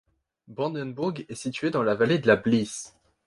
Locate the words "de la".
2.17-2.35